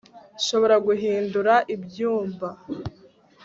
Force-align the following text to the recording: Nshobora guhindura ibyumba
Nshobora 0.37 0.75
guhindura 0.85 1.53
ibyumba 1.73 2.47